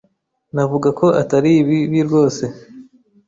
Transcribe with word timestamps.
Navuga 0.53 0.89
ko 0.99 1.07
atari 1.21 1.51
bibi 1.67 1.99
rwose 2.07 2.43